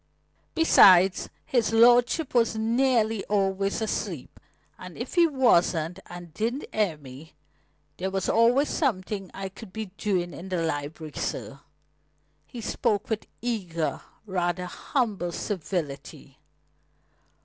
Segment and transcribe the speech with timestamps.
[0.55, 4.39] Besides, his lordship was nearly always asleep;
[4.79, 7.35] and if he wasn't and did 'ear me,
[7.97, 11.59] there was always something I could be doing in the library, sir."
[12.47, 16.39] He spoke with eager, rather humble civility.